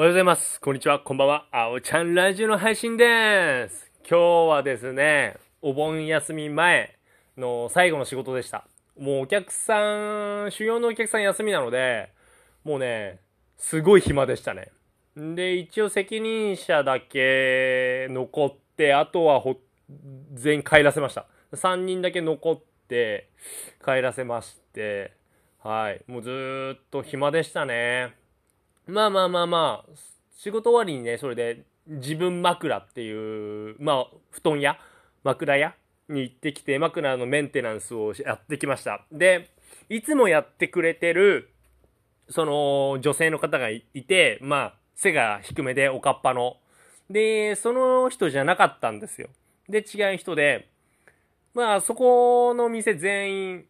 [0.00, 0.58] おはようございます。
[0.62, 0.98] こんにちは。
[0.98, 1.46] こんばんは。
[1.52, 3.92] あおちゃんラジオの配信です。
[4.08, 6.96] 今日はですね、お盆休み前
[7.36, 8.66] の最後の仕事でした。
[8.98, 12.08] もうお客さん、主要のお客さん休みなので、
[12.64, 13.18] もうね、
[13.58, 14.70] すごい暇でしたね。
[15.14, 19.58] で、一応責任者だけ残って、あとはほ
[20.32, 21.26] 全員帰らせました。
[21.52, 23.28] 3人だけ残って
[23.84, 25.12] 帰らせまして、
[25.62, 26.00] はい。
[26.10, 28.18] もうずーっと暇でしたね。
[28.90, 29.92] まあまあまあまあ、
[30.36, 34.78] 仕事終わりにね、それで自分枕っていう、まあ、布団屋
[35.22, 35.74] 枕屋
[36.08, 39.04] に行ってきて、枕のメンテナンスをやってきました。
[39.12, 39.50] で、
[39.88, 41.50] いつもやってくれてる、
[42.28, 46.56] その、女性の方がいて、まあ、背が低めでおかっぱの。
[47.08, 49.28] で、その人じゃなかったんですよ。
[49.68, 50.68] で、違う人で、
[51.54, 53.64] まあ、そこの店全員、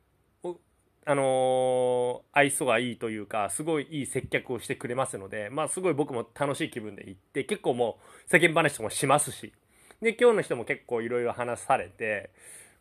[1.10, 9.52] あのー愛想がいいというか、すごいいい接客をしてくれますので、まあ、すごい僕も楽しい気分で行って、結構もう、世間話とかもしますし。
[10.00, 12.30] で、今日の人も結構いろいろ話されて、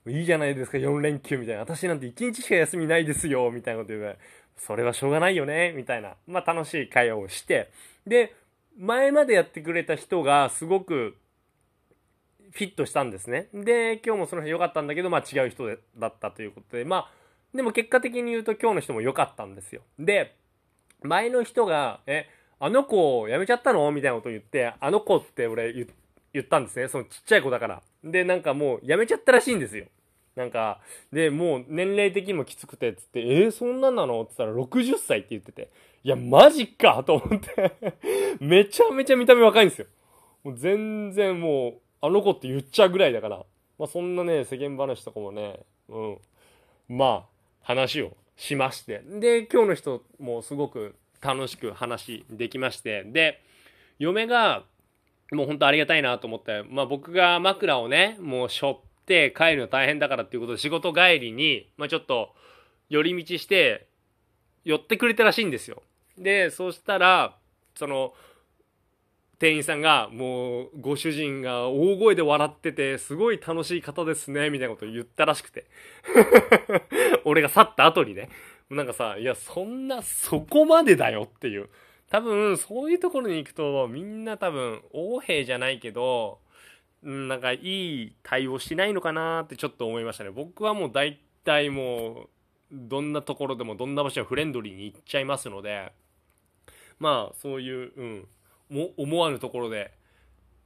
[0.07, 1.61] いいじゃないですか、4連休みたいな。
[1.61, 4.15] 私なんて1日しか休みないですよ、みたいなこと言うから、
[4.57, 6.13] それはしょうがないよね、みたいな。
[6.27, 7.71] まあ、楽しい会話をして、
[8.05, 8.35] で、
[8.77, 11.17] 前までやってくれた人がすごく
[12.51, 13.47] フィットしたんですね。
[13.53, 17.18] で、今日もその人良かったんだけど、まあ違う人だったということで、まあ、
[17.53, 19.81] でも結果的に言うと今日の人も良かったんですよ。
[19.97, 20.35] で、
[21.01, 22.27] 前の人が、え、
[22.59, 23.89] あの子辞めちゃったの？
[23.91, 25.87] みたいなこと言って、あの子って俺言
[26.33, 26.87] 言ったんですね。
[26.87, 27.81] そのちっちゃい子だから。
[28.03, 29.85] で、なんかもう辞めちゃったらしいんですよ。
[30.35, 30.79] なんか、
[31.11, 34.21] で、もう年齢的にもきつくて、つって、えー、そんなんなの？
[34.21, 35.71] って言ったら60歳って言ってて、
[36.03, 37.73] いや、マジかと思って、
[38.39, 39.87] めちゃめちゃ見た目若いんですよ。
[40.43, 43.45] もう全然もう、あの子って言っちゃうぐらいだから、
[43.77, 46.17] まあそんなね、世間話とかもね、うん、
[46.89, 47.38] まあ、
[47.69, 49.03] 話をしまして。
[49.19, 53.43] で、今日の人もすごく楽しく話できまして、で、
[53.99, 54.63] 嫁が、
[55.31, 62.33] もう本当ありがたいなと思って、まあ僕が枕をね、もう背負って帰るの大変だからっていうことで仕事帰りに、まあちょっと
[62.89, 63.85] 寄り道して
[64.65, 65.83] 寄ってくれたらしいんですよ。
[66.17, 67.37] で、そうしたら、
[67.75, 68.15] その、
[69.39, 75.65] 店員さんが、もう、ご主人が大声で笑ってて、すごい楽しい方ですね、みたいなことを言ったらしくて。
[77.23, 78.29] 俺が去った後にね。
[78.69, 81.69] なんかさ、いや、そんな、そこまでだよっていう。
[82.09, 86.39] 多分、そういうところに行くと、みんな多分、横兵じゃないけど、
[87.01, 90.31] なんかいい対応しないのかなってちょっと思いましたね。
[90.31, 92.29] 僕はもう大体もう、
[92.71, 95.93] どんなところでもどんな場所はフレンドリーに行っちゃいますので、
[96.99, 98.27] まあ、そういう、うん、
[98.69, 99.91] も思わぬところで、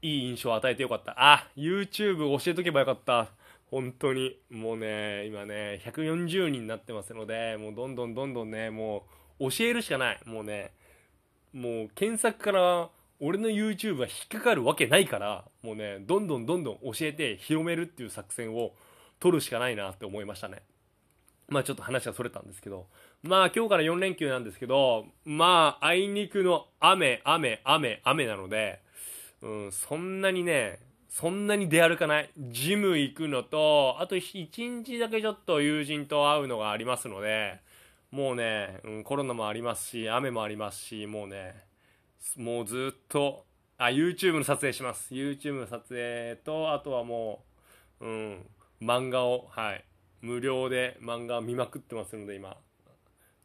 [0.01, 1.13] いい印象を与えてよかった。
[1.17, 3.29] あ、YouTube 教えとけばよかった。
[3.71, 4.37] 本当に。
[4.49, 9.05] もうね、今ね、140人になってますので、もうどんどんどんどんね、も
[9.39, 10.19] う教えるしかない。
[10.25, 10.73] もうね、
[11.53, 18.73] もう検索から俺の YouTube は引っかかるわけないから、もうね、どんどんどんどん教えて広めるっていう作戦を
[19.19, 20.63] 取るしかないなって思いましたね。
[21.47, 22.87] まあちょっと話がそれたんですけど、
[23.21, 28.81] まあ今日から4連休なんですけど、まああいにくの雨、雨、雨、雨なので、
[29.41, 32.29] うん、そんなにね、そんなに出歩かない。
[32.37, 37.59] ジム行くのと、あと1日だけちょっと友人と会うのがありますので、
[38.09, 41.55] もうね、うん、コロナもありますし、雨もありますし、もうね、
[42.37, 43.45] もうずっと、
[43.77, 45.13] あ、YouTube の撮影します。
[45.13, 47.43] YouTube の撮影と、あとはも
[47.99, 48.45] う、うん、
[48.81, 49.85] 漫画を、はい、
[50.23, 52.55] 無料で漫画見まくってますので、今、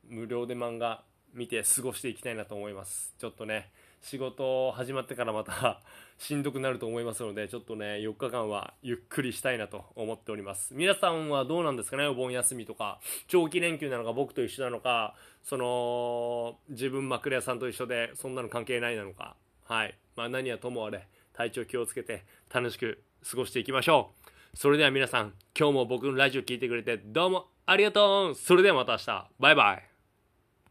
[0.09, 1.03] 無料で漫画
[1.35, 3.17] 見て過ごしていきたいなと思います。
[3.19, 5.83] ちょっとね、仕事始まってからまた
[6.19, 10.73] しんどくなると思いますので、ちょっとね、4日間はゆっくりしたいなと思っております。
[10.73, 19.35] 皆さんはどうなんですかね、お盆休みとか、長期連休なのか、僕と一緒なのか、その、自分枕屋さんと一緒で、そんなの関係ないなのか。
[19.65, 19.99] はい。
[20.15, 22.25] まあ何はともあれ、体調気をつけて
[22.55, 24.38] 楽しく過ごしていきましょう。
[24.59, 29.31] それでは皆さん、今日も僕のラジオ聞いてくれてどうもありがとうそれではまた明日。
[29.39, 29.88] バイバイ。